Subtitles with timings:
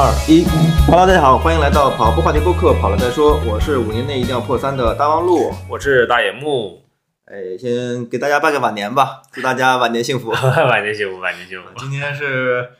[0.00, 0.44] 二一
[0.86, 3.40] ，Hello，大家好，欢迎来到跑步话题播客，跑了再说。
[3.44, 6.84] 我是五年内一定要破三的大王路，我是大野木。
[7.24, 10.28] 哎，先给大家拜个晚年吧，祝大家晚年幸福，
[10.70, 11.68] 晚年幸福，晚年幸福。
[11.76, 12.70] 今天是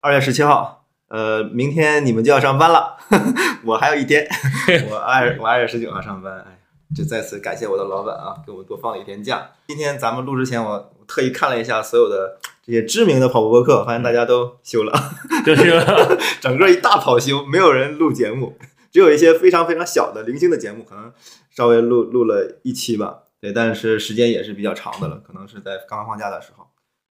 [0.00, 2.96] 二月十七号，呃，明天你们就要上班了，
[3.64, 4.26] 我还有一天，
[4.90, 6.38] 我二我二月十九号上班。
[6.40, 6.58] 哎，
[6.92, 9.50] 就再次感谢我的老板啊，给我多放了一天假。
[9.68, 12.40] 今天咱们录之前，我特意看了一下所有的。
[12.66, 14.92] 这些知名的跑步播客，发现大家都休了，
[15.44, 15.80] 就是
[16.40, 18.56] 整个一大跑休，没有人录节目，
[18.90, 21.12] 只有一些非常非常小的零星的节目，可能
[21.54, 23.20] 稍微录录了一期吧。
[23.40, 26.64] 对，但是时间也是比较长的了，可能是在刚刚放假的时候。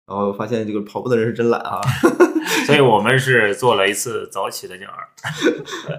[0.07, 1.79] 然后发现这个跑步的人是真懒啊，
[2.67, 5.07] 所以我们是做了一次早起的鸟儿。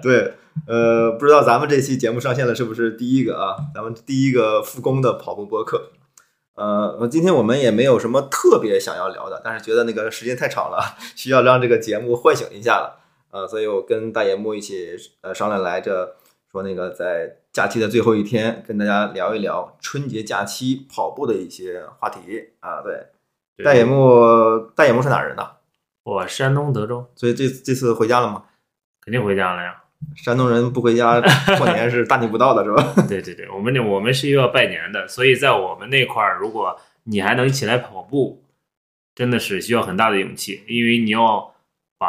[0.03, 0.33] 对，
[0.67, 3.55] 呃，不知道咱们这期节目上线了是不是第一个啊？
[3.73, 5.91] 咱们第一个复工的跑步播客。
[6.55, 12.99] 呃，今天我们也没有什么特别想要聊的，但是觉得那个时间太长了，需要让这个节目唤醒一下了。
[13.31, 16.15] 呃，所以我跟大野木一起呃商量来着，
[16.51, 22.81] 说那个在假期的最后一天，跟大家聊一聊春节假期跑步的一些话题啊。
[22.83, 23.07] 对，
[23.63, 25.47] 大野木，大野木是哪人呢？
[26.03, 28.43] 我山东德州，所以这这次回家了吗？
[29.01, 29.82] 肯定回家了呀。
[30.15, 31.19] 山东人不回家
[31.57, 32.93] 过年是大逆不道的，是吧？
[33.07, 38.43] 对对对，我们我们是要拜年的，所以在我们那块儿，如果你还能起来跑步，
[39.15, 41.53] 真的是需要很大的勇气，因为你要
[41.97, 42.07] 把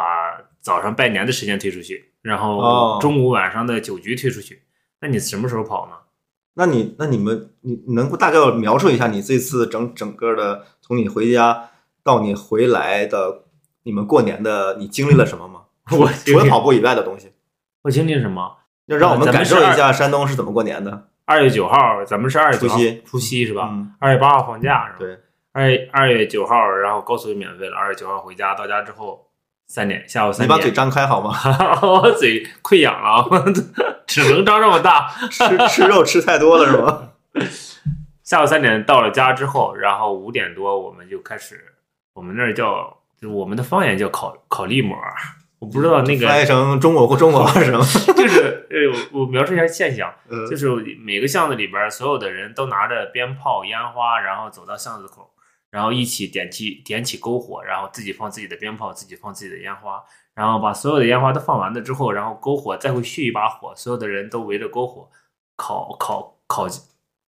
[0.61, 4.61] 早上拜年的时间推出去，然后中午晚上的酒局推出去，
[5.01, 5.93] 那你什么时候跑呢？
[6.57, 11.69] 那你那你们你你能大概描述一下你这次整整个的从你回家
[12.01, 13.43] 到你回来的
[13.83, 15.63] 你们过年的你经历了什么吗？
[15.91, 17.31] 我除了跑步以外的东西。
[17.85, 18.57] 我经历什么？
[18.87, 21.07] 要让我们感受一下山东是怎么过年的。
[21.25, 23.71] 二月九号，咱们是二月除夕，除夕是吧？
[23.99, 24.97] 二月八号放假是吧？
[24.97, 25.19] 对。
[25.51, 27.77] 二月二月九号，然后高速就免费了。
[27.77, 29.27] 二月九号回家，到家之后
[29.67, 30.57] 三点，下午三点。
[30.57, 31.31] 你把嘴张开好吗？
[31.83, 33.23] 我嘴溃疡了，
[34.07, 35.07] 只能张这么大。
[35.29, 37.09] 吃吃肉吃太多了是吗？
[38.23, 41.63] 下午三点到了家之后，然后五点多我们就开始，
[42.15, 44.97] 我们那儿叫，就我们的方言叫烤烤栗馍。
[45.59, 47.79] 我不知道那个翻译成中国或中国话是什么？
[48.13, 50.13] 就是呃，我描述一下现象，
[50.49, 50.67] 就是
[51.03, 55.31] 每个巷子里边所有的人都拿着鞭炮、烟花，然后走到巷子口，
[55.71, 60.03] 然后一起点起点起篝火，然后自己放自己的鞭炮，自己放自己的烟花，
[60.35, 65.09] 然后把所有的烟花都放完了之后，然后篝火再会续一把火，所有的人都围着篝火
[65.55, 66.67] 烤烤烤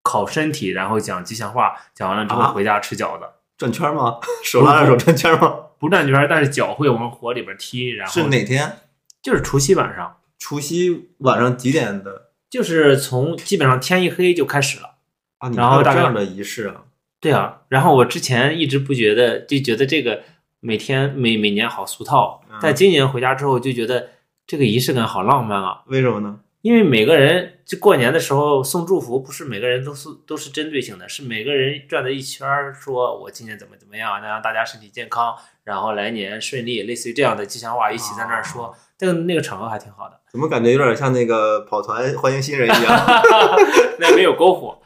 [0.02, 3.24] 烤身体，然后讲吉祥话，讲完了之后回家吃饺子，
[3.56, 4.18] 转圈吗？
[4.44, 5.60] 手拉着手转圈吗？
[5.78, 7.88] 不转圈，但是脚会往火里边踢。
[7.90, 8.78] 然后是哪天？
[9.22, 10.16] 就是除夕晚上。
[10.38, 12.30] 除夕晚上几点的？
[12.50, 14.96] 就是从基本上天一黑就开始了
[15.38, 15.50] 啊。
[15.50, 16.82] 然后这样的仪式啊？
[17.20, 17.62] 对啊。
[17.68, 20.22] 然后我之前一直不觉得，就觉得这个
[20.60, 22.42] 每天每每年好俗套。
[22.60, 24.10] 但今年回家之后就觉得
[24.46, 25.82] 这个仪式感好浪漫啊。
[25.86, 26.40] 为什么呢？
[26.60, 35.36] 因为每个人就过年的时候送祝福，不是每个人都是都是针对性的，是每个人转了一圈儿，说我今年怎么怎么样，让大家身体健康。
[35.62, 40.18] 然后来年顺利，类似于这样的吉祥话一起在那儿说，那个那个场合还挺好的。
[40.30, 43.06] 怎么感觉有点像那个跑团欢迎新人一样？
[44.00, 44.80] 那没有篝火，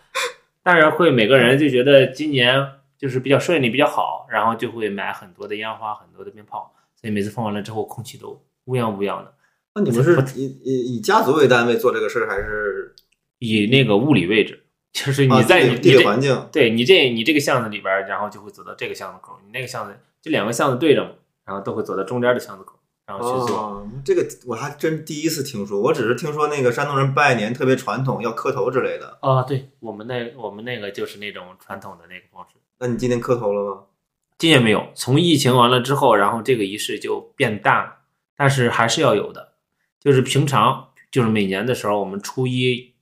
[0.62, 2.66] 但是会每个人就觉得今年
[2.98, 9.32] 就是比较顺利比较好，然后就会买很多的烟花，很多的鞭炮，所以每次放完了之后，空气都乌泱乌泱的。
[9.74, 12.94] 那你们是以以以家族为单位做这个事儿，还是
[13.38, 14.64] 以那个物理位置？
[14.92, 19.98] 就是你在你地理环境，对你这你这个巷子里边，然后就会走到这个巷子口，你那个巷子。
[20.20, 21.10] 就两个巷子对着嘛，
[21.44, 23.88] 然后都会走到中间的巷子口，然后去做。
[24.04, 29.18] 这个我还真第一次听说，我只是听说那个山东人拜年特别传统，要磕头之类的。
[29.20, 32.56] 啊，对我们那我们那个就是那种传统的那个方式。
[32.78, 33.82] 那你今天磕头了吗？
[34.38, 34.90] 今年没有。
[34.94, 37.96] 从疫情完了之后，然后这个仪式就变淡了，
[38.36, 39.51] 但是还是要有的。
[40.02, 42.94] 就是平常就是每年的时候，我们初一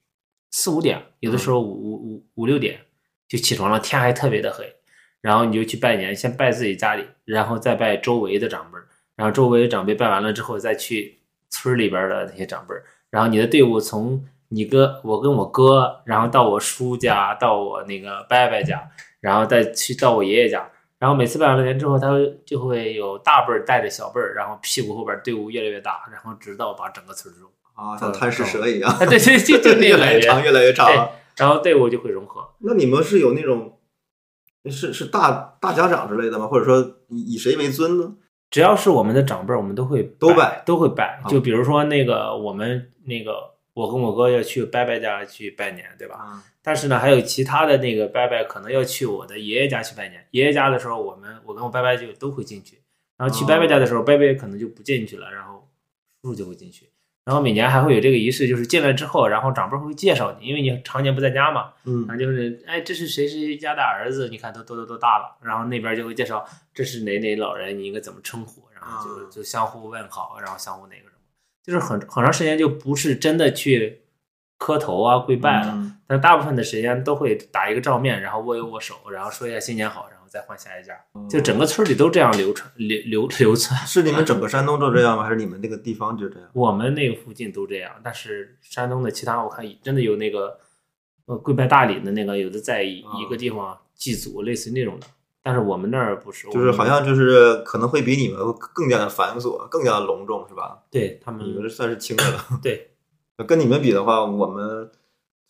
[0.51, 2.81] 四五点，有的时候五五五五六点
[3.29, 4.77] 就起床了，天还特别的黑。
[5.21, 8.79] 然后你就去拜年，先拜自己家里，然后再拜周围的长辈，
[9.17, 11.19] 然后周围的长辈拜完了之后，再去
[11.51, 12.75] 村里边的那些长辈，
[13.11, 20.71] 然后你的队伍从你哥，我跟我哥，然后到我叔家，到我那个伯伯家，然后再去到我爷爷家，
[21.01, 22.11] 然后每次拜完了年之后，他
[22.47, 32.47] 就会有大辈儿带着小辈儿，然后屁股后边队伍越来越大，然后直到把整个村儿中啊，像贪食蛇一样，对对，对就那 个越来越长，越来越长，然后队伍就会融合。
[32.59, 33.79] 那你们是有那种？
[34.67, 36.47] 是是大大家长之类的吗？
[36.47, 38.13] 或者说以以谁为尊呢？
[38.51, 41.23] 只要是我们的长辈，我们都会都拜都会拜。
[41.31, 46.43] 就比如说那个我们那个我跟我哥要去伯伯家去拜年，对吧？
[46.63, 50.27] 但是呢，还有其他的那个伯伯可能要去我的爷爷家去拜年。
[50.33, 52.81] 爷爷家的时候，我们我跟我伯伯就都会进去。
[53.17, 55.33] 然后去伯伯家的时候，伯伯可能就不进去了。
[55.33, 55.69] 然后
[56.23, 56.89] 叔叔就会进去。
[57.23, 71.13] 然后每年还会有这个仪式，就是进来之后，然后长辈会介绍你，因为你常年不在家嘛，嗯然后就是哎，这是谁谁家的儿子，你看都多多多大了，然后那边就会介绍这是哪哪老人，你应该怎么称呼，然后就啊就相互问好，然后相互那个什么，
[71.63, 74.01] 就是很很长时间就不是真的去
[74.61, 80.93] 磕头啊跪拜了，嗯但大部分的时间都会打一个照面，然后握一握手，然后说一下新年好，然后再换下一家，
[81.31, 83.79] 就整个村里都这样流传流流流传。
[83.87, 85.23] 是你们整个山东都这样吗？
[85.23, 86.49] 还是你们那个地方就这样？
[86.53, 90.59] 我们那个附近都这样，但是山东的其他我看真的有那个
[91.27, 95.07] 呃跪拜大礼的那个，有的在一个地方祭祖，类似于那种的。
[95.43, 98.39] 但是我们那儿不是，就是好像就是可能会比你们
[98.75, 100.83] 更加的繁琐，更加的隆重，是吧？
[100.91, 102.45] 对他们你们这算是轻的了。
[102.61, 102.90] 对
[103.45, 104.91] 跟你们比的话，我们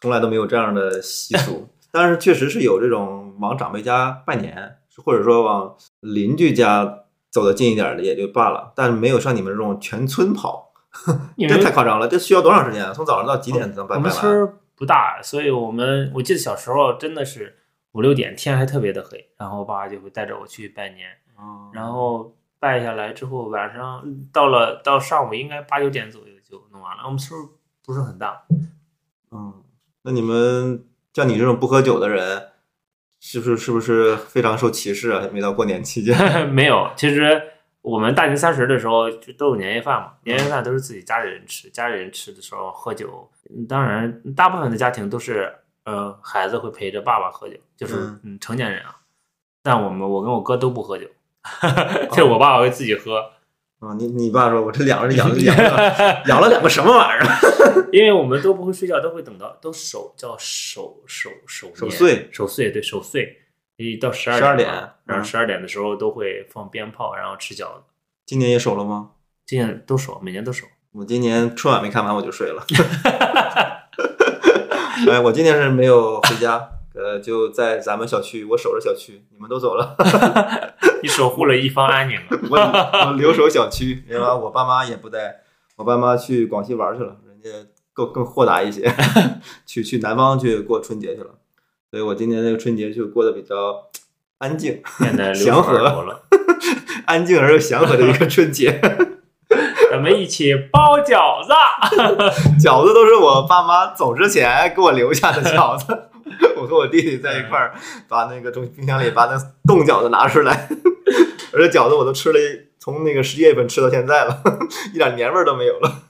[0.00, 10.72] 从来都没有这样的习俗，但是确实是有这种往长辈家拜年，或者说往邻居家走得近一点的也就罢了，但没有像你们这种全村跑，
[11.38, 12.08] 这太夸张了。
[12.08, 12.92] 这需要多长时间啊？
[12.92, 14.02] 从早上到几点才能拜我拜完？
[14.02, 17.58] 们村儿不大，所以我们我记得小时候真的是
[17.92, 24.02] 五六点天还特别的黑，然后我爸就会带着我去拜年，哦然后拜下来之后晚上
[24.32, 27.02] 到了到上午应该八九点左右就弄完了。
[27.04, 27.48] 我们村儿
[27.90, 28.44] 不是很大，
[29.32, 29.52] 嗯，
[30.02, 32.50] 那你们像你这种不喝酒的人，
[33.18, 35.28] 是不是是不是非常受歧视啊？
[35.32, 36.16] 每到过年期间，
[36.54, 37.42] 没有，其实
[37.82, 43.28] 我们大年三十的时候就都有年夜饭嘛，年夜饭都是自己家里人吃，家里人吃的时候喝酒。
[43.52, 45.52] 嗯当然，大部分的家庭都是，
[45.82, 48.94] 呃，孩子会陪着爸爸喝酒，就是嗯嗯成年人啊。
[49.64, 51.08] 但我们我跟我哥都不喝酒，
[52.14, 53.20] 就我爸爸会自己喝，
[53.80, 57.26] 啊，你你爸说，我这两个人养养了 养了两个什么玩意儿？
[57.92, 63.38] 因为我们都不会睡觉，都会等到都守叫守守守守岁守岁对守岁，
[63.78, 64.70] 一到十二12点点，
[65.06, 67.84] 然后嗯十二点的时候都会放鞭炮，然后吃饺子，
[68.26, 69.12] 今年也守了吗？
[69.46, 70.66] 今年都守，每年都守。
[70.92, 72.62] 我今年春晚没看完我就睡了。
[75.10, 79.96] 哎，我今年是没有回家，呃，就在咱们小区，我守着小区，你们都走了，
[81.02, 82.18] 你守护了一方安宁
[82.50, 85.40] 我留守小区，另外我爸妈也不在，
[85.76, 87.48] 我爸妈去广西玩去了，人家
[87.92, 88.92] 更更豁达一些，
[89.64, 91.30] 去去南方去过春节去了，
[91.90, 93.88] 所以我今年这个春节就过得比较
[94.38, 96.22] 安静，变得祥和了。
[97.06, 98.80] 安静而又祥和的一个春节。
[99.90, 101.52] 咱们一起包饺子，
[102.60, 106.09] 饺子都是我爸妈走之前给我留下的饺子，
[106.56, 107.74] 我和我弟弟在一块儿
[108.08, 109.36] 把那个从冰箱里把那
[109.66, 110.68] 冻饺子拿出来，
[111.52, 112.38] 而且饺子我都吃了，
[112.78, 114.42] 从那个十一月份吃到现在了，
[114.94, 116.02] 一点年味儿都没有了。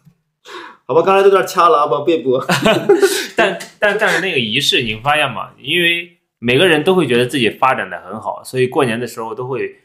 [0.87, 2.45] 好吧，刚才这段掐了啊，不别播。
[3.37, 5.51] 但但但是那个仪式，你会发现吗？
[5.59, 9.77] 因为每个人都会觉得自己发展的很好，所以过年的时候都会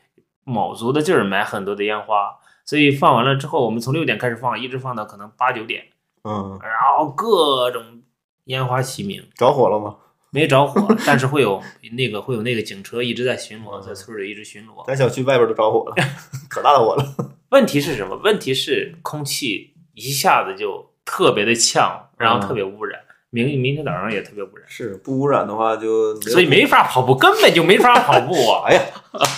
[0.44, 2.38] 卯足的劲儿买很多的烟花。
[2.66, 5.84] 所以放完了之后，我们从六点开始放，一直放到可能八九点，
[6.24, 8.02] 嗯，然后各种
[8.46, 9.98] 烟花齐鸣，着火了吗？
[10.36, 11.62] 没着火， 但是会有
[11.94, 14.86] 那个会有那个警车一直在巡逻，在村里一直巡逻。
[14.86, 15.96] 咱小区外边都着火了，
[16.50, 17.06] 可大的火了。
[17.52, 18.18] 问题是什么？
[18.18, 23.00] 问题是空气一下子就特别的呛，然后特别污染。
[23.30, 28.64] 明明天早上也特别污染，是不污染的话就，所以没法跑步，根本就没法跑步啊！
[28.68, 28.82] 哎呀，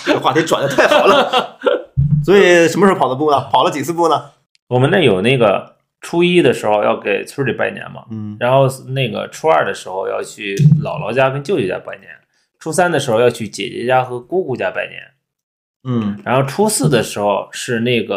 [0.04, 1.58] 这话题转的太好了。
[2.24, 3.40] 所以什么时候跑的步呢？
[3.52, 4.30] 跑了几次步呢？
[4.66, 12.08] 我们那有那个初一的时候要给村里拜年嘛，嗯然后那个初二的时候要去姥姥家跟舅舅家拜年，
[12.58, 15.02] 初三的时候要去姐姐家和姑姑家拜年，
[15.84, 18.16] 嗯然后初四的时候是那个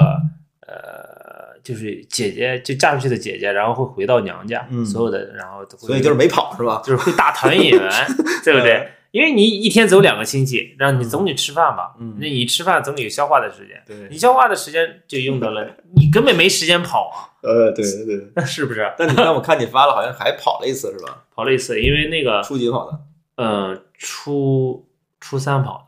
[0.68, 6.82] 呃，就是姐姐就嫁出去的姐姐，然后会回到娘家，嗯所有的然后所以就是没跑是吧？
[6.86, 7.80] 就是会大团圆，
[8.46, 8.90] 对不对？
[9.12, 18.44] 因为你一天走两个亲戚，让你总得吃饭吧，嗯那你吃饭总得有消化的时间，对你消化的时间就用到了， 你根本没时间跑啊，呃，对对对。
[18.46, 18.94] 是不是？
[18.98, 21.24] 但你但我看你发了，好像还跑了一次是吧？
[21.36, 23.00] 跑了一次，因为那个初几跑的？
[23.36, 24.88] 呃初
[25.20, 25.86] 初三跑的，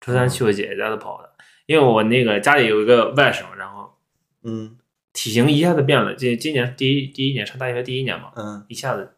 [0.00, 1.30] 初三去我姐姐家的跑的，
[1.66, 3.94] 因为我那个家里有一个外甥，然后
[4.42, 4.76] 嗯
[5.12, 9.14] 体型一下子变了，这今年第一第一年上大学第一年嘛，嗯一下子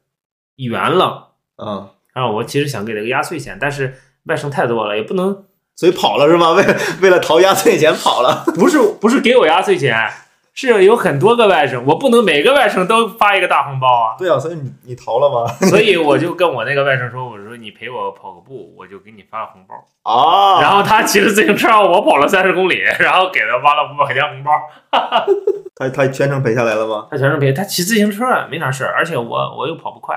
[0.56, 3.94] 圆了，嗯，然后我其实想给他个压岁钱，但是
[4.24, 5.44] 外甥太多了，也不能
[5.76, 6.50] 所以跑了是吗？
[6.52, 6.64] 为
[7.02, 8.44] 为了逃压岁钱跑了。
[8.56, 10.10] 不是不是给我压岁钱，
[10.52, 15.46] 是有很多个外甥，我不能每个外甥都发一个大红包啊，对啊，所以你你逃了吗？
[15.68, 19.76] 所以我就跟我那个外甥说，我说你陪我跑个步，我就给你发个红包。
[20.02, 24.50] 啊，然后他骑着自行车，我跑了三十公里，然后给他发了五百块钱红包。
[25.76, 27.06] 他他全程陪下来了吗？
[27.08, 30.16] 他全程陪他骑自行车啊没啥事儿，而且我我又跑不快，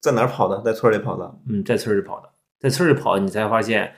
[0.00, 0.60] 在哪儿跑的？
[0.62, 1.32] 在村里跑的。
[1.48, 2.28] 嗯，在村里跑的，
[2.60, 3.94] 在村里跑，你才发现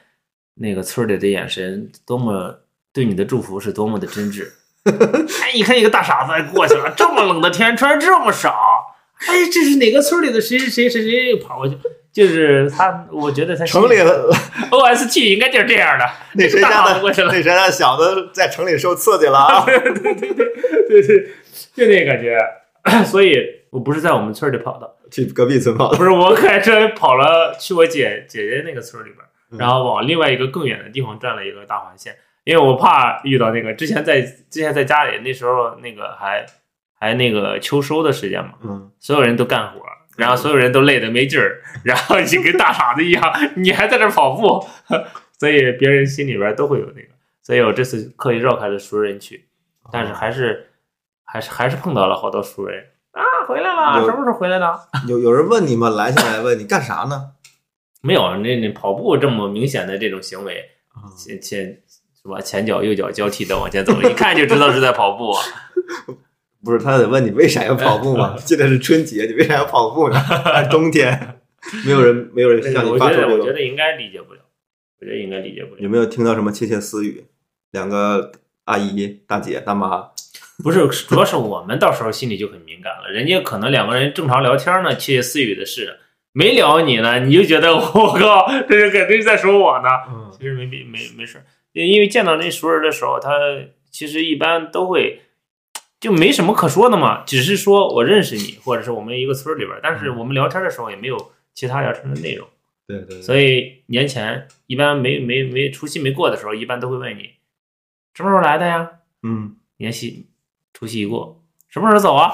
[0.55, 2.61] 那个村里的眼神多么
[2.93, 4.49] 对你的祝福是多么的真挚。
[4.85, 8.95] 哎，你看一个大傻子过去了，这么冷的天穿这么少，
[9.29, 11.77] 哎，这是哪个村里的谁谁谁谁谁跑过去？
[12.13, 13.95] 就是他，我觉得他城里
[14.73, 16.05] OST 应该就是这样的。
[16.35, 19.65] 那谁家的那谁家小子在城里受刺激了啊？
[19.65, 21.31] 对对对对对对，
[21.77, 22.37] 就那感觉。
[23.05, 23.37] 所以
[23.71, 25.97] 我不是在我们村里跑的，去隔壁村跑的。
[25.97, 36.45] 不是，我开车跑了去我姐姐姐那个村里边，然后往另外一个更远的地方转了一个大环线，因为我怕遇到那个之前在之前在家里那时候那个还
[36.99, 39.81] 还那个秋收的时间嘛，嗯，所有人都干活。
[40.17, 43.23] 然后所有人都累得没劲儿，然后你跟大傻子一样，
[43.57, 44.63] 你还在这跑步，
[45.39, 47.09] 所以别人心里边都会有那个。
[47.43, 49.47] 所以我这次刻意绕开了熟人区，
[49.91, 50.70] 但是还是
[51.33, 54.81] 还是还是碰到了好多熟人啊，回来了，什么时候回来的？
[55.07, 55.89] 有有人问你吗？
[55.91, 57.33] 拦下来问你干啥呢？
[58.03, 60.65] 没有，那那跑步这么明显的这种行为，
[61.17, 61.83] 前前
[62.21, 62.41] 是吧？
[62.41, 65.33] 前脚右脚交替的往前走，一看就知道是在跑步。
[66.63, 68.37] 不是他得问你为啥要跑步吗？
[68.45, 70.17] 现在是春节，你为啥要跑步呢？
[70.71, 71.39] 冬天，
[71.87, 73.39] 没有人，没有人向你发出这种。
[73.39, 74.41] 我觉得应该理解不了，
[75.01, 75.81] 我觉得应该理解不了。
[75.81, 77.25] 有没有听到什么窃窃私语？
[77.71, 78.33] 两个
[78.65, 80.11] 阿姨、大姐、大妈，
[80.63, 83.11] 不是，主要是我们到时候心里就很敏感了。
[83.11, 85.99] 人家可能两个人正常聊天呢，窃窃私语的事，
[86.33, 87.81] 没聊你呢，你就觉得 我
[88.19, 89.89] 靠，这是肯定是在说我呢。
[90.33, 93.31] 其实没没没没事，因为见到那熟人的时候，他
[93.91, 95.23] 其实一般都会。
[96.01, 102.49] 就没什么可说的嘛，只是说我认识你，或者是我们一个村里边，但是我们聊天的时候也没有其他聊天的内容。
[102.89, 103.21] 对对。
[103.21, 107.33] 所以年前一般没没没除夕没过的时候，一般都会问你
[108.15, 108.91] 什么时候来的呀？
[109.25, 109.57] 嗯。
[109.77, 110.27] 年夕
[110.73, 112.33] 除夕一过，什么时候走啊？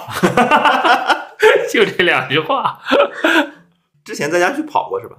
[1.72, 2.80] 就这两句话。
[4.04, 5.16] 之前在家去跑过是吧？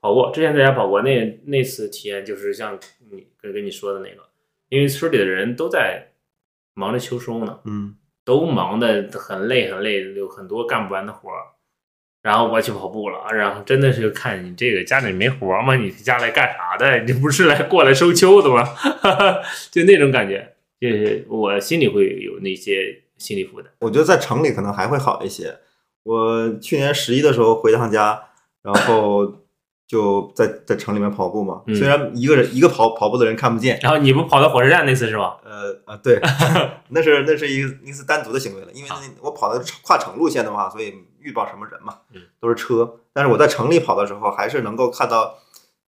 [0.00, 1.02] 跑过，之前在家跑过。
[1.02, 2.78] 那那次体验就是像
[3.10, 4.22] 你跟跟你说的那个，
[4.68, 6.06] 因为村里的人都在。
[6.72, 11.42] 忙着秋收呢，嗯，都忙的很累很累，有很多干不完的活儿。
[12.22, 15.74] 然后我去跑步了，然后真的是看你这个家里没活吗？
[15.74, 17.00] 你家来干啥的？
[17.00, 18.64] 你不是来过来收秋的吗？
[19.70, 23.70] 就那种感觉，就是我心里会有那些心理负担。
[23.80, 25.58] 我觉得在城里可能还会好一些。
[26.04, 28.22] 我去年十一的时候回趟家，
[28.62, 29.34] 然后。
[29.90, 33.76] 就在在城里面跑步嘛，虽然一个人一个跑跑步的人看不见。
[33.82, 35.38] 然后你不跑到火车站那次是吧？
[35.44, 36.20] 呃啊对，
[36.90, 38.88] 那是那是一个一次单独的行为了，因为
[39.20, 41.96] 我跑的跨城路线的话，所以遇到什么人嘛，
[42.40, 43.00] 都是车。
[43.12, 45.34] 但是我在城里跑的时候，还是能够看到，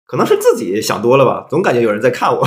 [0.04, 2.44] 可能是自己想多了吧，总感觉有人在看我，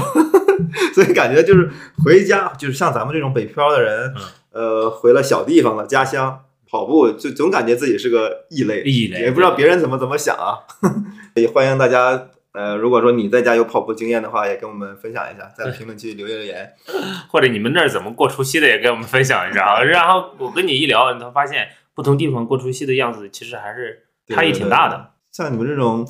[0.93, 1.69] 所以感觉就是
[2.03, 4.13] 回家，就是像咱们这种北漂的人，
[4.51, 6.41] 呃，回了小地方了，家乡。
[6.67, 10.57] 跑步就总感觉自己是个异类，异类也不知道别人怎么怎么想啊。
[11.35, 16.73] 也欢迎大家，呃，如果说你在家有跑步经验的话，也跟我们分享一下，在评论区留言留言，
[17.29, 19.83] 或者你们那儿怎么过除夕的，也跟我们分享一下啊。
[19.83, 25.11] 然后我跟你一聊，你才发现不同地方过除夕的样子其实还是差异挺大的。
[25.31, 26.05] 像你们这种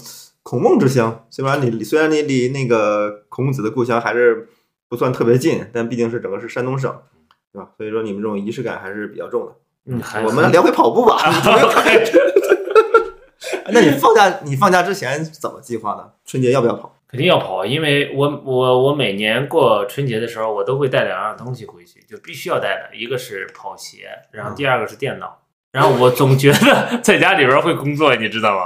[0.46, 4.48] 孔孟之乡，虽然你虽然你离那个孔子的故乡还是
[4.88, 6.96] 不算特别近，但毕竟是整个是山东省，
[7.52, 7.70] 对吧？
[7.76, 9.54] 所以说你们这种仪式感还是比较重的。
[9.88, 11.18] 嗯，我们聊回跑步吧。
[13.74, 16.14] 那你放假，你放假之前怎么计划的？
[16.24, 16.96] 春节要不要跑？
[17.08, 25.40] 肯定要跑，因为我我我每年过春节的时候，我都会带两样东西回去，就必须要带的，一个是跑鞋，然后第二个是电脑。
[25.72, 28.64] 然后我总觉得 在家里边会工作，你知道吗？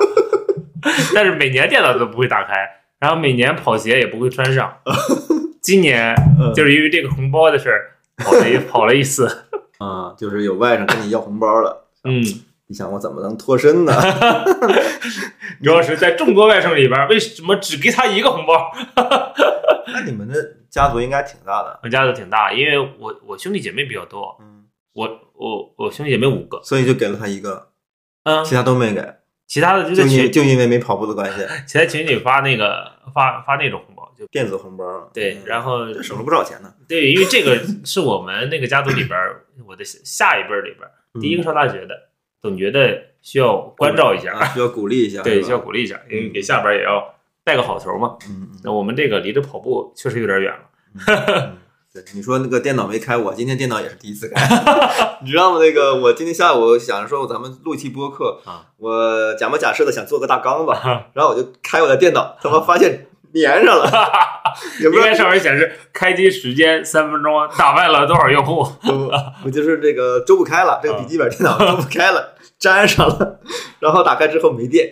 [1.13, 2.53] 但是每年电脑都不会打开，
[2.99, 4.77] 然后每年跑鞋也不会穿上。
[5.61, 6.15] 今年
[6.55, 9.45] 就是因为这个红包的事儿，跑了一 跑了一次。
[9.77, 12.21] 啊，就是有外甥跟你要红包了，嗯，
[12.67, 13.93] 你想我怎么能脱身呢？
[15.63, 18.71] 主要是在众多外甥里边，为什么只给他一个红包？
[19.91, 20.35] 那你们的
[20.69, 27.69] 家族应该挺大的，我家族挺大，因为我我兄弟姐妹比较多，嗯，我我我兄弟姐妹五个，所以就给了他一个，
[28.23, 29.01] 嗯，其他都没给，
[29.49, 39.19] 其他的就在群就因为没跑步的关系， 其他群里发那个发发那种红包，就电子红包，对，然后省了不少钱呢，对，因为这个是我们那个家族里边。
[39.67, 40.89] 我的下一辈里边，
[41.21, 41.93] 第一个上大学的，
[42.41, 47.13] 总觉得需要关照一下，需要鼓励一下，对，需要鼓励一下，因为给下边也要
[47.43, 48.17] 带个好头嘛。
[48.29, 51.57] 嗯，那我们这个离着跑步确实有点远了。
[51.93, 54.41] 对，你说那个电脑没开，我今天电脑也是第一次开，
[55.23, 55.59] 你知道吗？
[55.59, 63.07] 那个我今天下午想着说咱们录一期播客啊，我假模假式的想做个大纲吧，然后我就开我的电脑，他妈发现。
[63.31, 63.87] 连上了，
[64.81, 68.67] 应该上面显示开机时间三分钟，打败了多少用户？
[69.45, 73.39] 我就是这个周不开了，这个笔记本电脑周不开了，粘上了，
[73.77, 74.89] 然后打开之后没电，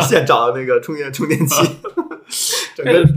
[0.00, 2.03] 现找的那个充电充电器，这个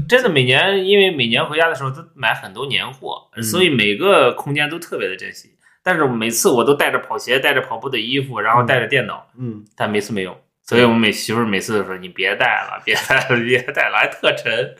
[0.07, 5.51] 真的每年，因为每年回家的时候都买很多年货，嗯所以每个空间都特别的珍惜。
[5.83, 10.35] 但是每次我都带着跑鞋，带着跑步的衣服，然后带着电脑，嗯，但每次没用。
[10.61, 14.75] 所以我们每媳妇儿每次都说：“你别带了，别带了，别带了，还特沉。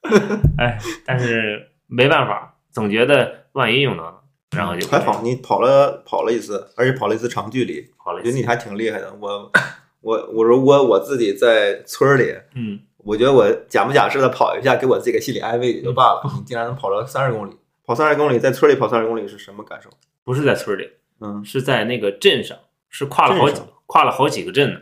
[0.56, 4.14] ”哎，但是没办法，总觉得万一用到呢，
[4.56, 8.28] 然后就还好你跑了跑了一次，而且跑了一次长距离，跑了一次。
[8.28, 9.12] 我觉得你还挺厉害的。
[9.20, 9.52] 我
[10.00, 16.22] 我我如果我自己在村儿里，嗯，我觉得我假模假式的跑一下，给我自己个心理安慰也就罢了。
[16.36, 19.88] 你竟然能跑了三十公里， 跑三十公里，在村里跑三十公里是什么感受？
[20.24, 22.58] 不是在村里，嗯，是在那个镇上，
[22.90, 24.80] 是跨了好几跨了好几个镇呢。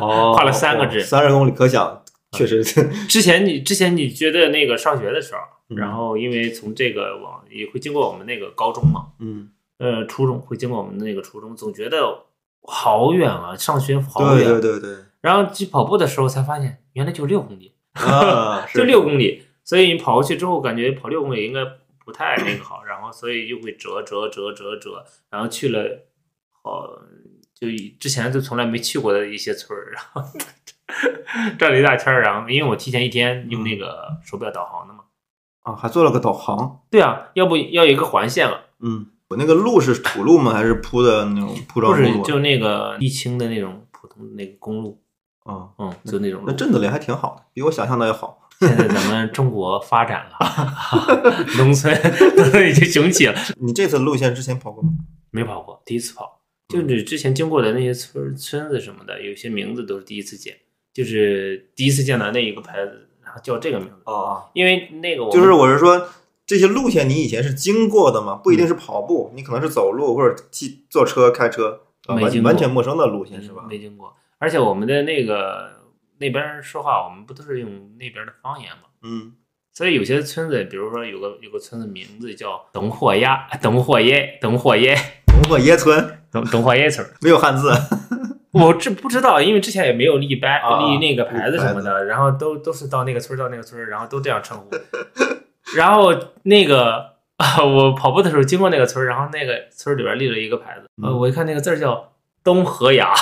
[0.00, 2.62] 哦 跨了三个镇三十公里，可想确实，
[3.08, 9.48] 之前你之前你觉得那个上学的时候，嗯然后因为从这个往也会经过我们那个高中嘛，嗯，
[9.78, 12.26] 呃，初中会经过我们的那个初中，总觉得
[12.62, 14.60] 好远啊，上学好对远。
[14.60, 14.96] 对对对，
[15.26, 19.42] 然后去跑步的时候才发现，原来就六公里，啊， 就六公里。
[19.64, 21.60] 所以你跑过去之后，感觉跑六公里应该
[22.04, 26.06] 不太那个好，然后所以就会折折折折折，然后去了
[26.62, 26.88] 好
[27.52, 30.22] 就以之前就从来没去过的一些村儿，然后
[31.58, 35.00] 转了一大圈儿，然后因为我提前一天用那个手表导航的嘛。
[35.62, 36.82] 啊，还做了个导航。
[36.88, 38.66] 对啊，要不要有一个环线了？
[38.78, 40.52] 嗯，我那个路是土路吗？
[40.52, 42.24] 还是铺的那种铺装不是公路？
[42.24, 45.02] 就那个沥青的那种普通的那个公路，
[45.46, 46.46] 啊，嗯，就那种路。
[46.48, 48.42] 那镇子里还挺好的，比我想象的要好。
[48.58, 50.36] 现在咱们中国发展了，
[51.58, 51.94] 农村
[52.36, 53.34] 农村已经雄起了。
[53.60, 54.90] 你这次路线之前跑过吗？
[55.30, 56.40] 没跑过，第一次跑。
[56.68, 60.56] 就你之前经过的那些村村子什么的，有些名字都是第一次见，
[60.94, 63.94] 就是第一次见到那一个牌子，然后叫这个名字。
[64.06, 66.08] 哦哦，因为那个我就是我是说，
[66.46, 68.40] 这些路线你以前是经过的吗？
[68.42, 73.66] 不一定是跑步，你可能是走路或者骑坐车、开车，啊完完全陌生的路线是吧？
[73.68, 75.70] 没经过，而且我们的那个
[76.18, 78.88] 那边说话，我们不都是用那边的方言吗？
[79.02, 79.32] 嗯，
[79.72, 84.96] 所以有些村子，比如说有个有个村子名字叫等火鸭、等火耶、等火耶、
[85.26, 86.18] 等火耶村。
[86.32, 87.70] 董董火耶村，没有汉字，
[88.52, 94.68] 我这不知道，因为之前也没有立牌、啊立那个牌子什么的，然后都都是到那个村儿到那个村儿，然后都这样称呼。
[95.74, 101.18] 然后那个啊， 我跑步的时候经过那个村儿，然后那个村儿里边立了一个牌子，呃，嗯。
[101.18, 102.12] 我一看那个字儿叫
[102.46, 103.12] 东河崖，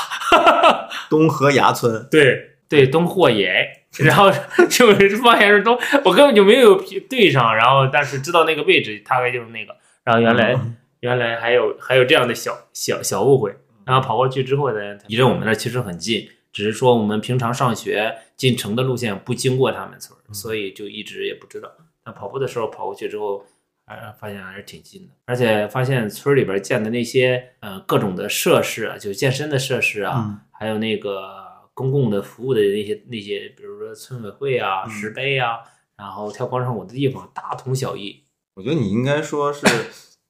[1.09, 2.07] 东河崖村。
[2.11, 3.67] 对对，东霍野，
[4.05, 4.31] 然后
[4.69, 10.77] 就是方言是东，我根本就没有对上，然后但是知道那个位置大概就是那个，然后原来、嗯。
[11.01, 21.71] 原来还有还有这样的小小小误会，然后跑过去之后呢，离着我们那其实很近，只是说我们平常上学进城的路线不经过他们村，所以就一直也不知道。
[22.07, 23.45] 那跑步的时候跑过去之后，
[23.87, 31.29] 呃，发现还是挺近的，而且发现村里边建的那些呃各种的设施啊，就健身的设施啊，嗯还有那个
[31.75, 35.59] 公共的服务的那些那些，比如说村委会啊、嗯石碑啊，
[35.99, 38.23] 然后跳广场舞的地方，大同小异。
[38.55, 39.67] 我觉得你应该说是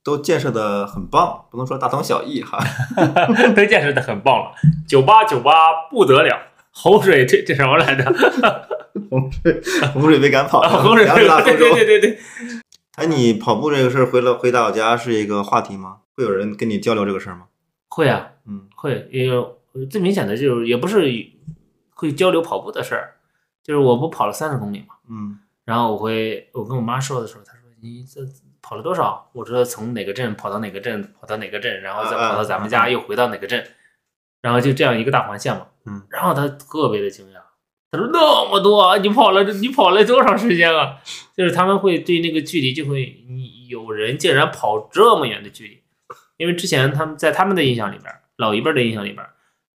[0.02, 2.58] 都建设的很棒，不能说大同小异哈。
[3.54, 4.54] 都建设的很棒了，
[4.88, 5.52] 酒吧酒吧
[5.90, 8.04] 不得了，洪水这这什么来着？
[9.10, 9.60] 洪水
[9.92, 11.70] 洪水被赶跑了，洪水对对。
[11.74, 12.18] 对对对，
[12.96, 16.00] 哎，你跑步这个事儿回了回老家是一个话题吗？
[16.14, 17.48] 会有人跟你交流这个事儿吗？
[17.88, 19.58] 会啊嗯会，也有
[19.90, 21.02] 最明显的就是也不是
[21.94, 23.14] 会交流跑步的事儿，
[23.62, 28.20] 就是我不跑了三十公里嘛，嗯然后我会我跟我妈说的时候，她说你这
[28.62, 29.28] 跑了多少？
[29.32, 33.66] 我说从哪个镇跑到哪个镇，跑到哪个镇，然后再跑到咱们家，又回到哪个镇，
[34.40, 35.66] 然后就这样一个大环线嘛。
[35.86, 37.38] 嗯，然后她特别的惊讶，
[37.94, 40.96] 她说那么多，你跑了你跑了多长时间啊？
[41.36, 45.78] 就是他们会对那个距离就会，你有人竟然跑这么远的距离，
[46.36, 49.24] 因为之前他们在他们的印象里边，老一辈的印象里边，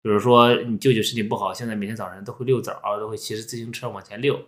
[0.01, 4.39] 比如说你舅舅身体不好，现在每天早上都会遛早，都会骑着自行车往前溜。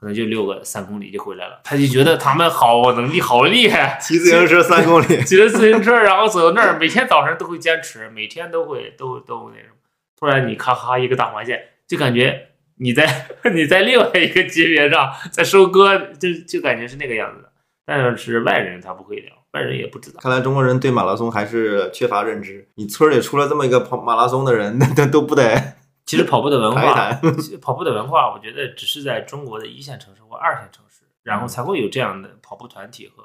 [0.00, 9.74] 可能就遛个三公里就回来了，他就觉得他们好能力好厉害，骑自行车三公里， 骑着自行车，然后走到那儿，每天早上都会坚持，每天都会都都那什么。
[10.16, 12.47] 突然你咔咔一个大环线，就感觉
[12.78, 17.52] 你在 你在另外一个级别上在收割，就就感觉是那个样子的。
[17.84, 20.20] 但是外人他不会聊，外人也不知道。
[20.20, 22.68] 看来中国人对马拉松还是缺乏认知。
[22.74, 27.20] 你村里出了这么一个跑马拉松的人，那那都不得 其实跑步的文化，
[27.60, 33.22] 跑步的文化，我觉得只是在中国的一线城市或二线城市，然后才会有这样的跑步团体和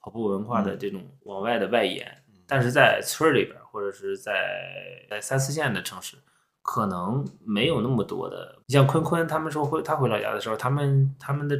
[0.00, 2.06] 跑步文化的这种往外的外延。
[2.48, 4.32] 但是在村儿里边儿，或者是在
[5.10, 6.16] 在三四线的城市，
[6.66, 8.58] 可能没有那么多的。
[8.66, 11.56] 你像坤坤他们说回他回老家的时候，他们他们的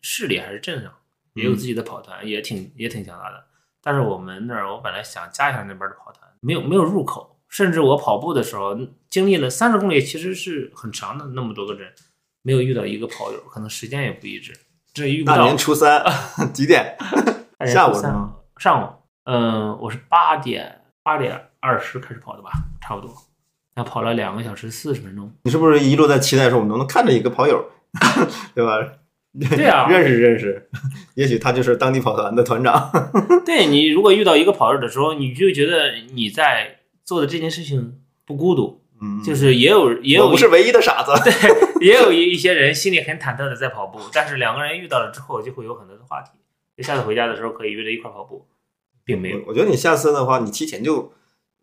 [0.00, 0.92] 势力还是镇上，
[1.34, 3.44] 也有自己的跑团，也挺也挺强大的。
[3.82, 8.78] 但是我们那儿，我本来想加一下那边的跑团，没有没有入口，甚至我跑步的时候
[9.10, 11.92] 经历了三十公里，其实是很长的那么多个人，
[12.42, 14.52] 没有遇到一个跑友，可能时间也不一致，
[14.92, 15.42] 这遇不大。
[15.42, 16.02] 年初三
[16.54, 16.96] 几点？
[17.66, 18.36] 下午是吗？
[18.58, 18.88] 上午，
[19.24, 23.12] 嗯，我是八点八点二十开始跑的吧，差不多，
[23.74, 25.32] 然后跑了两个小时四十分钟。
[25.42, 27.64] 你是不是一路在期待说我们能不能看着一个跑友，
[28.54, 28.78] 对吧？
[29.50, 30.68] 对啊 认识认识，
[31.14, 32.90] 也许他就是当地跑团的团长。
[33.44, 41.10] 对你如果遇到一个跑友的时候，你就觉得你在做的这件事情不孤独，嗯，就是也有也有不是唯一的傻子。
[41.24, 46.30] 对也有一一些人心里很忐忑的在跑步，但是两个人遇到了之后就会有很多的话题。
[46.76, 48.46] 就下次回家的时候可以约着一块儿跑步，
[49.04, 49.38] 并没有。
[49.38, 51.12] 我我觉得你下次的话，你提前就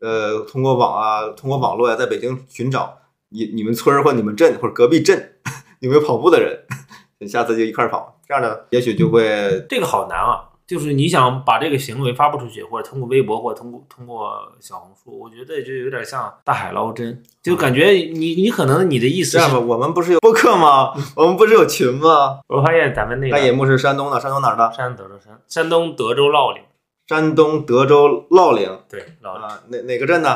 [0.01, 2.97] 呃通过网啊，通过网络呀、在北京寻找
[3.29, 5.33] 你你们村或你们镇或者隔壁镇
[5.79, 6.59] 有没有跑步的人，
[7.19, 10.49] 你下次就一块跑，这样呢，也许就会这个好难啊！
[10.67, 20.93] 就是你想把这个行为发布出去，或者通过微博，或者通过通过小红书，我觉得就有点像大海捞针，就感觉你你可能你的意思是这样吧。，我们不是有播客吗？
[21.17, 22.39] 我们不是有群吗？
[22.47, 24.71] 我发现咱们那个大野木是山东的，山东哪儿的？
[24.71, 26.63] 山东德州山山东德州烙岭，
[27.11, 30.29] 山东德州乐陵对啊，哪哪个镇呢？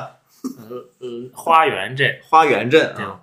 [0.43, 3.21] 呃呃，花园镇，花园镇啊。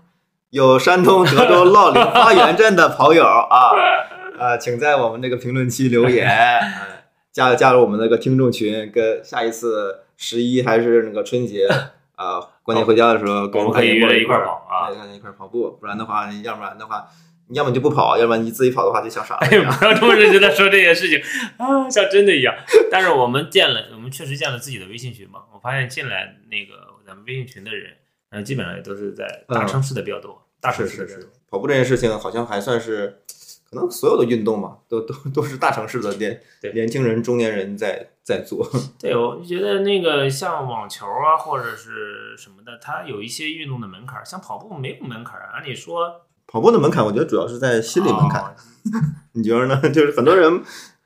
[0.48, 3.76] 有山东德州乐陵花园镇的跑友啊，
[4.40, 11.68] 啊，请在我们这个评论区留言，哎 加加入我们那个听众群，跟下一次十一还是那个春节
[12.16, 14.88] 啊，过年回家的时候，我们可以约着一块跑啊！
[14.90, 17.06] 跟一块跑步，不然的话，要不然的话，
[17.48, 19.72] 你要么就不跑，要不然你自己跑的话就像傻子哎一样。
[19.78, 21.20] 不要这么认真的说这件事情
[21.58, 22.54] 啊，像真的一样。
[22.90, 25.40] 但是我们建了，我们确实建了自己的微信群嘛。
[25.52, 26.74] 我发现进来那个
[27.06, 27.92] 咱们微信群的人，
[28.30, 31.28] 呃，基本上也都是在大城市的比较多，大城市的比较多。
[31.50, 33.20] 跑步这件事情好像还算是，
[33.68, 36.40] 可能所有的运动嘛，都都都是大城市的年
[36.72, 38.66] 年轻人、中年人在在做。
[38.98, 45.50] 对，我就觉得那个像网球啊，或者是什么的，它有一些运动的门槛儿，像跑步没有门槛儿。
[45.52, 46.22] 按理说，
[46.52, 48.42] 跑步的门槛，我觉得主要是在心理门槛。
[48.42, 48.54] 哦
[49.32, 49.80] 你觉得呢？
[49.90, 50.52] 就是很多人，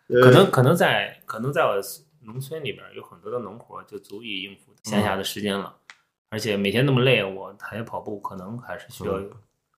[0.09, 1.75] 呃、可能可能在可能在我
[2.25, 5.73] 农村里边有很多的农活就足以应付闲暇的时间了，
[6.31, 9.31] 而且每天那么累，我还跑步，可能还是需要有。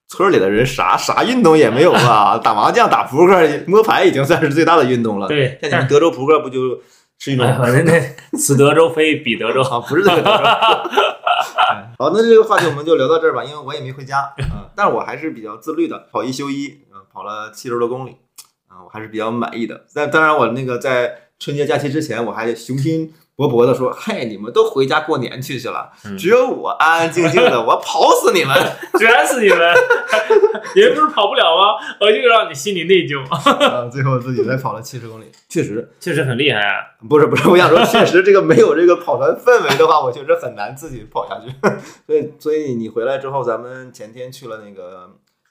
[0.07, 2.39] 村里的人啥啥运动也没有吧？
[2.43, 5.29] 打麻将、打扑克、摸牌已经算是最大的运动了。
[5.29, 6.81] 对，像你们德州扑克不就
[7.19, 8.01] 是一种哎，反正那
[8.39, 9.61] 此德州非彼德州。
[9.63, 10.45] 啊，不是这个德州。
[11.99, 18.17] 好，那这个话题我们就聊到这儿吧，因为我也没回家，嗯，但是我还是比较自律的，跑一休一，嗯，跑了七十多公里，
[18.69, 19.85] 啊，我还是比较满意的。
[19.95, 28.53] 但当然，我那个在春节假期之前，我还雄心勃勃的说，嗨，你们都回家过年去去了，嗯只有我安安静静的，我跑死你们。
[28.99, 29.59] 卷死你们！
[30.75, 31.79] 你们不是跑不了吗？
[32.01, 36.83] 我就让你心里内疚，啊，最后自己才跑了七十公里，确实确实很厉害啊！
[37.09, 41.47] 不是不是，我想说，确实这个没有这个跑团氛围的话，我确实很难自己跑下去。
[42.09, 45.09] 所以所以你回来之后，咱们前天去了那个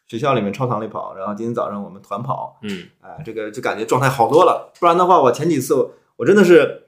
[0.08, 4.74] 学校里面操场里跑，然后今天早上我们团跑，嗯，哎，这个就感觉状态好多了。
[4.78, 6.87] 不然的话，我前几次我我真的是，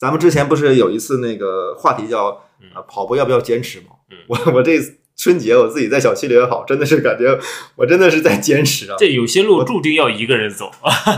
[0.00, 3.88] 咱们之前不是有一次那个话题叫嗯啊跑步要不要坚持吗？
[4.10, 4.78] 嗯我我这
[5.14, 7.38] 春节我自己在小区里也跑，真的是感觉
[7.76, 10.70] 我真的是在坚持啊，这有些路注定要一个人走。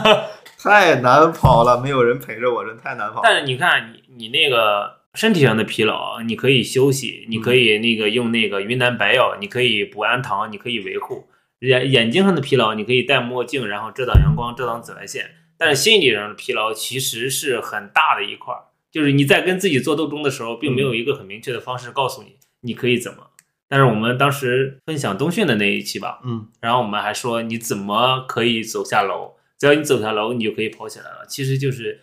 [0.59, 3.21] 太难跑了，没有人陪着我，真太难跑了。
[3.23, 11.29] 但是你看，你你那个身体上的疲劳，你可以休息，你可以那个用那个云南白药，你可以补氨糖，你可以维护
[11.61, 15.31] 眼眼睛上的疲劳，你可以戴墨镜，然后遮挡阳光，遮挡紫外线。
[15.59, 23.31] 但是心理上的疲劳其实是很大的一块儿，就是你在跟自己做斗争的时候，并没有一个很明确的方式告诉你你可以怎么。
[23.67, 31.25] 但是我们当时分享冬训的那一期吧，嗯，然后我们还说你怎么可以走下楼，只要你走下楼，你就可以跑起来了。
[31.27, 31.99] 其实就是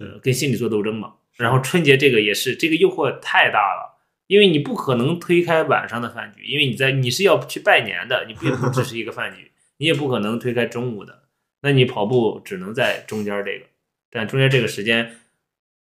[0.00, 1.14] 呃跟心理做斗争嘛。
[1.36, 11.22] 然后春节这个也是，这个诱惑太大了，因为你不可能推开晚上的饭局，因为你在你是要去拜年的，你并不只是一个饭局， 你也不可能推开中午的，
[11.62, 13.66] 那你跑步只能在中间这个，
[14.10, 15.18] 但中间这个时间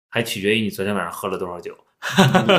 [0.09, 1.77] 还取决于你昨天晚上喝了多少酒。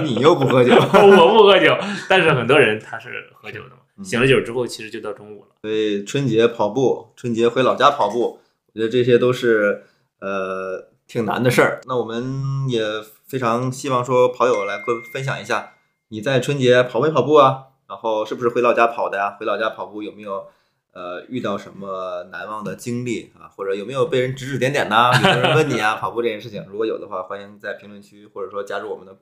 [0.04, 1.74] 你 你又不喝酒， 我不喝酒，
[2.10, 5.56] 但是很多人他是喝酒的嘛，嗯醒了酒之后其实就到中午了。
[5.62, 8.42] 所以春节跑步，春节回老家跑步，
[8.74, 9.86] 我觉得这些都是
[10.20, 11.80] 呃挺难的事儿。
[11.88, 12.84] 那我们也
[13.26, 15.72] 非常希望说跑友来分分享一下，
[16.10, 17.64] 你在春节跑没跑步啊？
[17.88, 19.38] 然后是不是回老家跑的呀？
[19.40, 20.48] 回老家跑步有没有
[20.94, 23.48] 呃遇到什么难忘的经历啊？
[23.56, 25.12] 或者有没有被人指指点点呐？
[25.16, 26.66] 有没有人问你啊 跑步这件事情？
[26.70, 29.18] 如果有的话，欢迎在评论区或者说加入我们的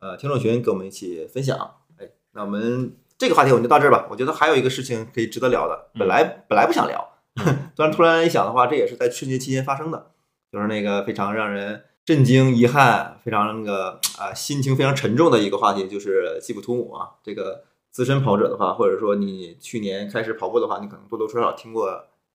[0.00, 1.58] 呃听众群，跟我们一起分享。
[1.98, 4.06] 哎，那我们这个话题我们就到这儿吧。
[4.10, 7.08] 我觉得还有一个事情可以值得聊的，本来本来不想聊，
[7.76, 10.10] 但突然一想的话，这也是在春节期间发生的，
[10.52, 17.64] 就是那个非常让人震惊、遗憾、非常那个啊心情非常沉重的一个话题，就是基普图姆啊这个
[17.96, 21.88] 资深跑者的话，或者说你去年开始跑步的话，你可能多多少少听过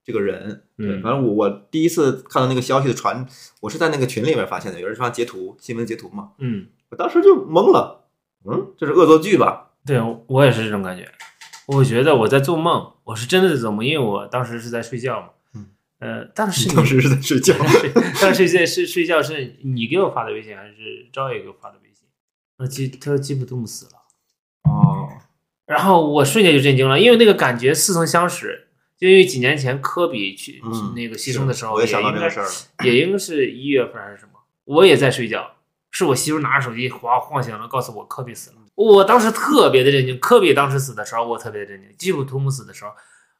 [0.03, 0.63] 这个人。
[0.75, 3.23] 对，嗯反正我我第一次看到那个消息的传，
[3.59, 8.05] 我是在那个群里面发现的，有人发截图，新闻截图嘛，嗯，我当时就懵了，
[8.43, 9.73] 嗯，这是恶作剧吧？
[9.85, 11.07] 对我也是这种感觉。
[11.67, 15.27] 我觉得我在做梦，我是真的在做梦，因为我当时是在睡觉嘛。
[15.53, 15.67] 嗯，
[15.99, 17.53] 呃，当时当时是在睡觉，
[18.19, 22.07] 当时在睡睡觉是你给我发的微信还是赵野给我发的微信？
[22.57, 23.91] 那基他说基普图姆死了，
[24.63, 24.90] 哦，
[25.71, 32.51] 然后我瞬间就震惊了，因为那个感觉似曾相识，就因为几年前科比去、嗯那个牺牲的时候，我也想到这个事儿了。
[32.83, 34.31] 也应该是一月份还是什么，
[34.65, 35.53] 我也在睡觉，
[35.89, 38.57] 是我媳妇拿着手机哗晃醒了，告诉我科比死了。
[38.75, 42.91] 我当时特别的震惊，科比当时死的时候，我特别的震惊；基普图姆死的时候，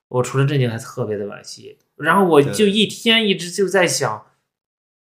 [0.08, 1.78] 我除了震惊还特别的惋惜。
[1.98, 4.26] 然后我就一天一直就在想，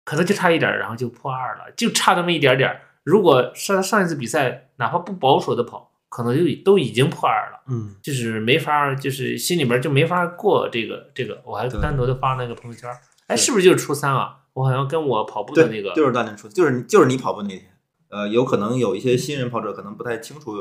[0.05, 2.83] 可能就差一点儿，然后就破二了，就差那么一点点儿。
[3.03, 7.61] 如果上上一次比赛哪怕不保守的跑，可能就都已经破二了。
[7.69, 14.45] 嗯，就是没法儿，就是心里边儿就没法儿过这个这个，我还单独的发那个朋友圈儿，哎，是是不是就是初三啊？
[14.55, 17.71] 我好像跟我跑步的那个，就是大年初，就是就是你跑步那天。
[18.09, 20.55] 呃，有可能有一些新人跑者可能不太清楚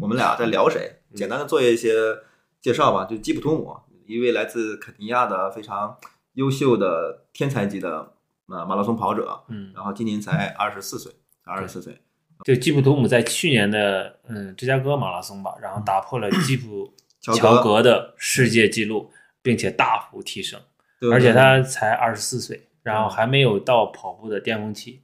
[0.00, 1.90] 我们俩在聊谁，嗯简单的做一些
[2.60, 3.06] 介绍吧。
[3.06, 5.96] 就基普图姆，一位来自肯尼亚的非常
[6.34, 8.12] 优秀的天才级的
[8.46, 11.10] 呃马拉松跑者，嗯，然后今年才二十四岁，
[11.44, 12.00] 二十四岁，
[12.44, 19.10] 就基普图姆在去年的嗯芝加哥马拉松吧，然后打破了基普乔乔格的世界纪录，
[19.42, 20.60] 并且大幅提升，
[21.12, 25.00] 而且他才二十四岁，然后还没有到跑步的巅峰期。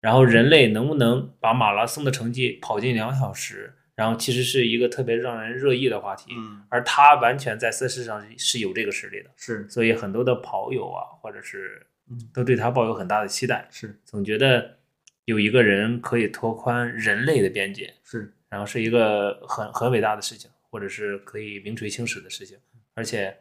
[0.00, 6.32] 然后人类能不能把马拉松的成绩跑进两小时，然后其实是一个特别让人热议的话题。
[6.36, 14.78] 嗯而他完全在赛事上是有这个实力的，是所以很多的跑友啊，或者是嗯都对他抱有很大的期待，是总觉得
[15.24, 22.58] 有一个人可以拓宽人类的边界，是，然后是一个很很伟大的事情，或者是可以名垂青史的事情。
[22.94, 23.36] 而且，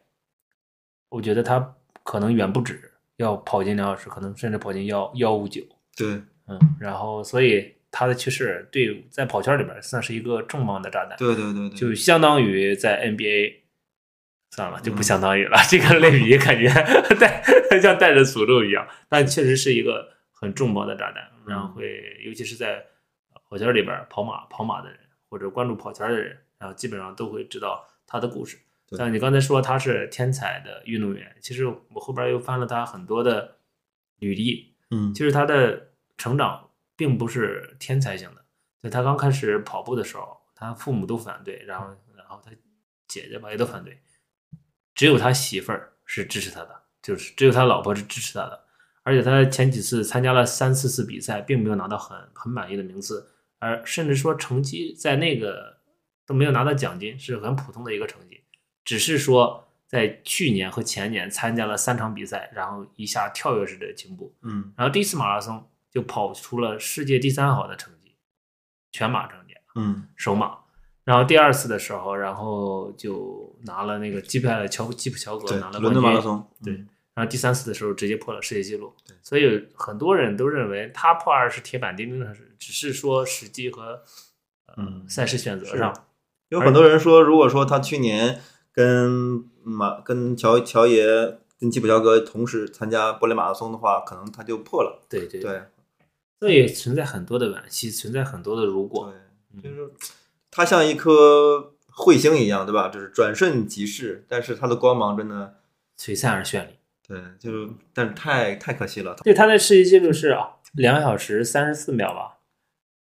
[1.10, 5.62] 我觉得他可能远不止要跑进两小时，可能甚至跑进幺幺五九。
[5.96, 11.18] 对嗯，然后所以他的去世对在跑圈里边算是一个重磅的炸弹。
[11.18, 13.56] 对对对对，就相当于在 NBA，
[14.52, 15.58] 算了，就嗯不相当于了。
[15.70, 16.68] 这个类比感觉
[17.20, 17.44] 带
[17.82, 21.31] 像带着诅咒一样，但确实是一个很重磅的炸弹。
[21.46, 22.86] 然后会，尤其是在
[23.50, 25.00] 跑圈里边跑马跑马的人，
[25.30, 28.58] 或者关注跑圈的人，然后基本上都会知道他的故事。
[28.92, 33.58] 像你刚才说他是天才的运动员，其实我后边又翻了他很多的
[34.18, 38.44] 履历，嗯其实他的成长并不是天才型的。
[38.84, 42.52] 就他刚开始跑步的时候，他父母都反对，然后然后他
[43.08, 44.02] 姐姐吧也都反对，
[44.94, 48.66] 只有他媳妇儿是支持他的，就是只有他老婆是支持他的。
[49.04, 53.28] 而且他前几次参加了三四次比赛，并没有拿到很很满意的名次，
[53.60, 55.78] 而甚至说成绩在那个
[56.26, 58.42] 都没有拿到奖金，是很普通的一个成绩。
[58.84, 68.16] 只是说在去年和前年参加了三场比赛，然后一下跳跃式的进步，嗯然后第一次马拉松就跑出了世界第三好的成绩，
[68.92, 70.58] 全马成绩，嗯首马。
[71.04, 76.24] 然后第二次的时候，然后就拿了那个击败了乔基普乔格，拿了冠伦敦马拉军。
[76.24, 84.02] 松，对嗯然后第三次的时候直接破了世界纪录对，所以很多人都认为他破二是铁板钉钉的事，只是说时机和
[84.68, 85.94] 呃嗯赛事选择上。
[86.50, 88.42] 有很多人说，如果说他去年
[88.74, 91.06] 跟马跟乔乔爷
[91.60, 95.02] 跟基普乔格同时参加柏林马拉松的话，可能他就破了。
[95.10, 95.62] 对对，对
[96.40, 99.14] 所以存在很多的惋惜，存在很多的如果。
[99.62, 99.92] 对，就是
[100.50, 102.90] 他像一颗彗星一样，对吧？
[102.90, 105.56] 就是转瞬即逝，但是他的光芒真的，
[105.98, 106.74] 璀璨而绚丽。
[107.12, 109.14] 对，就但是太太可惜了。
[109.24, 110.38] 对，他的世界纪录是
[110.74, 112.38] 两小时三十四秒吧，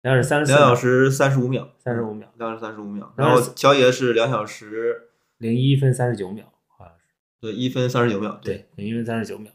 [0.01, 7.03] 两小时三十四两小时三十五秒，三十五秒，两小时三十五秒，然后然后乔爷是两小时零一分三十九秒，好像是。
[7.39, 9.51] 对一分三十九秒，对，零一分三十九秒。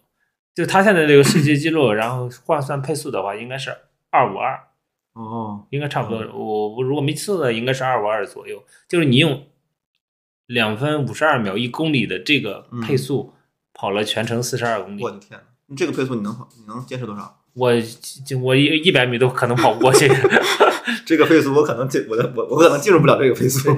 [0.55, 3.71] 就他现在这个世界纪录，然后换算配速的话，应该是
[4.11, 4.59] 二五二，
[5.13, 6.19] 哦，应该差不多。
[6.33, 8.65] 我我如果没记错的，应该是二五二左右。
[8.89, 9.47] 就是你用
[10.47, 13.35] 两分五十二秒一公里的这个配速
[13.79, 17.43] 跑了全程四十二公里，我的天呐，你这个配速你能跑，你能坚持多少？
[17.53, 17.73] 我
[18.25, 20.11] 就我一一百米都可能跑不过去。
[21.05, 23.77] 这个配速我可能进，我的我我可能进入不了这个配速。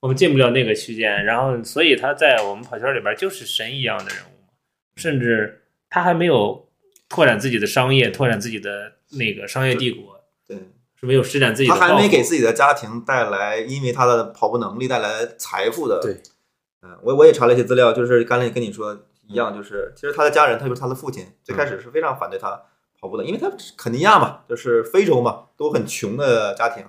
[0.00, 4.50] 我们进不了那个区间，然后所以他在我们跑圈里边就是神一样的人物，
[4.96, 6.68] 甚至他还没有
[7.08, 10.56] 拓展自己的商业，拓展自己的那个商业帝国，对，
[10.98, 16.00] 是没有施展自己的他还没给自己的家庭带来，因为他的跑步能力带来财富的。
[16.02, 16.20] 对，
[16.82, 22.62] 嗯，我我也查了一些资料，就是刚才跟你说一样，就是其实他的家人，特别是他的父亲，最开始是非常反对他
[23.00, 26.84] 跑步的，因为他肯尼亚嘛，就是非洲嘛，都很穷的家庭，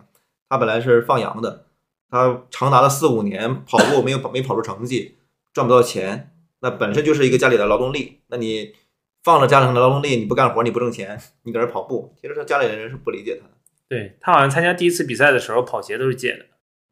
[0.49, 1.65] 他本来是放羊的，
[2.09, 5.17] 他长达了四五年跑步没有没跑出成绩，
[5.53, 8.21] 赚不到钱，那本身就是一个家里的劳动力。
[8.27, 8.73] 那你
[9.23, 13.53] 放了家里的劳动力，你不干活，你不挣钱，你搁这跑步，其实他家里人是不理解他的。
[13.87, 16.45] 对他好像参加第一次比赛的时候，跑鞋都是借的。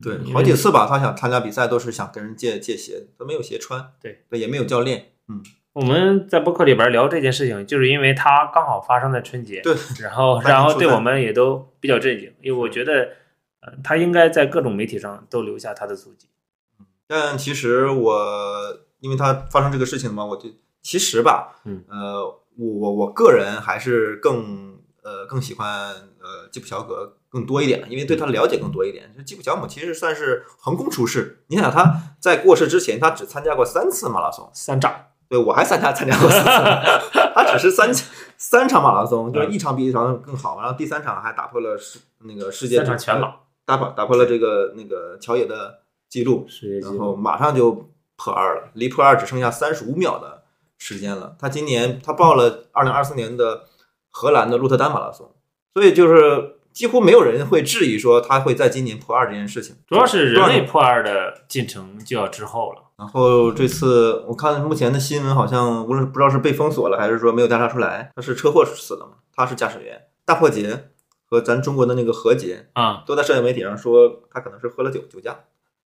[0.04, 3.94] 对，好几次吧，他想参加比赛都是想跟人借借鞋，他没有鞋穿。
[4.02, 5.12] 对对，也没有教练。
[5.74, 13.10] 我们在播客里边聊这件事情，就是因为它刚好发生在春节，对，然后 然后对我们也都比较震惊，因为我觉得，
[13.62, 16.28] 呃，他应该在各种媒体上都留下他的足迹。
[17.08, 20.50] 但其实我因为他发生这个事情嘛，我就
[20.82, 21.84] 其实吧，嗯。
[21.90, 22.26] 呃，
[22.58, 29.14] 我我我个人还是更呃更喜欢呃基普乔格更多一点，因为对他了解更多一点。
[29.18, 34.94] 就基普乔姆其实算是横空出世，你想他在过世之前，他只参加过三次马拉松，三掌，
[35.32, 36.30] 对我还参加参加过
[37.34, 37.90] 他只是三
[38.38, 43.34] 三场马拉松，就是一场比一场更好，然后第三场还打破了世那个世界三场全马，
[43.66, 46.46] 打破打破了这个那个乔野的记录，
[46.82, 47.16] 然后。
[47.16, 50.44] 马上就破二了，离破二只剩下三十五秒的
[50.78, 51.38] 时间了。
[51.40, 53.64] 他今年他报了二零二四年的
[54.10, 55.32] 荷兰的鹿特丹马拉松，
[55.74, 59.76] 所以就是几乎没有人会质疑说他会在今年破二这件事情。
[59.88, 62.84] 主要是人类破二的进程就要滞后了。
[62.98, 69.14] 然后这次我看目前的新闻好像无论不知道是被封锁了还是说没有调查出来，他是车祸死的嘛？
[69.36, 70.90] 他是驾驶员大破节
[71.26, 75.40] 和咱中国的那个何洁啊、都在社交媒体上说他可能是喝了酒酒驾，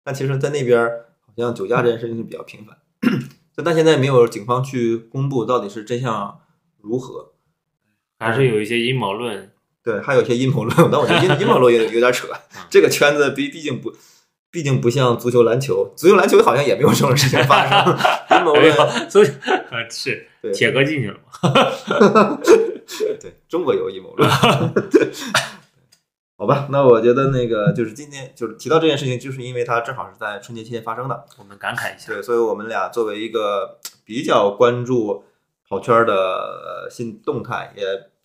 [0.04, 0.86] 但其实，在那边
[1.20, 2.76] 好像酒驾这件事情是比较频繁，
[3.64, 6.38] 但现在没有警方去公布到底是真相
[6.80, 7.32] 如何。
[8.18, 9.52] 还是有一些阴谋论。
[9.86, 12.26] 对，还有一些阴谋论，但我觉得阴 阴谋论有有点扯。
[12.68, 13.94] 这个圈子毕毕竟不，
[14.50, 17.96] 毕竟不像足球、篮球，足球、篮球好像也没有这种事情发生。
[18.36, 19.28] 阴谋论，，所以
[19.70, 22.36] 呃是对铁哥进去了嘛？
[23.20, 24.28] 对中国有阴谋论。
[26.36, 31.24] 好吧，那我觉得那个就是今天就是提到这件事情，就是因为它正好是在春节期间发生的。
[31.38, 32.12] 我们感慨一下。
[32.12, 35.22] 对，所以我们俩作为一个比较关注
[35.68, 37.84] 跑圈的呃新动态，也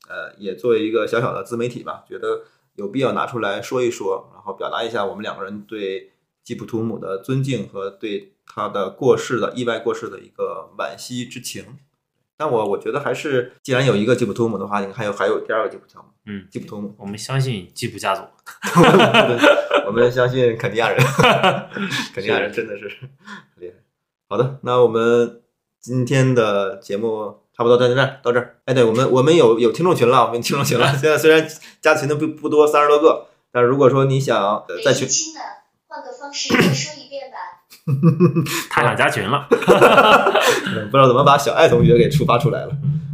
[0.10, 2.44] 呃也作为一个小小的自媒体吧，觉得
[2.76, 6.12] 有必要拿出来说一说，然后表达一下我们两个人对
[6.44, 11.78] 吉普图姆的尊敬和对他的过世的意外过世的一个惋惜之情。
[12.38, 18.24] 但我我觉得还是，既然有一个吉普图姆的话，你还有还有第二个吉普图姆，嗯，吉普图姆，我们相信吉普家族。
[19.86, 20.98] 我们相信肯尼亚人，
[22.16, 22.88] 肯尼亚人真的是
[23.58, 23.76] 厉害。
[24.28, 25.44] 好的，那我们
[25.80, 28.56] 今天的节目差不多到这儿，到这儿。
[28.66, 30.88] 哎，对我们我们有有听众群了，我们听众群了。
[30.98, 31.48] 现在虽然
[31.80, 35.08] 加群的不不多，三十多个，但是如果说你想呃在群，
[35.88, 37.38] 换个方式再说一遍吧。
[38.72, 39.46] 他想加群了。
[40.74, 42.72] 嗯不知道怎么把小爱同学给触发出来了。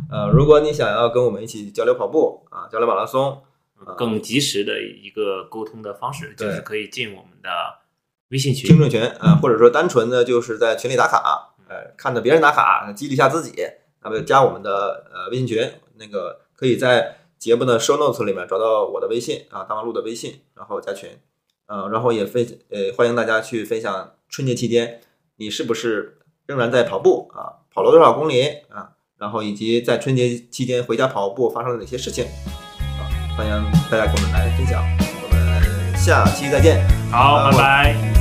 [0.09, 3.41] 呃，如果你想要跟我们一起交流跑步啊，交流马拉松，
[3.97, 7.49] 更及时的一个沟通的方式，就是可以进我们的
[8.29, 8.79] 微信群听。
[8.79, 13.51] 众群啊，或者说单纯的就是在群里打卡，呃，看着别人打卡，激励一下自己，
[14.25, 21.09] 加我们的呃微信群，那个可以在节目的 show notes 里面找到我的微信啊，大望路的微信，然后加群，
[21.67, 25.01] 呃，然后也分呃欢迎大家去分享春节期间
[25.37, 33.05] 你是不是仍然在跑步啊，跑了多少公里啊，然后以及在春节期间回家跑步发生了哪些事情啊，
[33.37, 34.83] 欢迎大家跟我们来分享，
[35.23, 36.83] 我们下期再见。
[37.11, 38.16] 好，呃拜拜。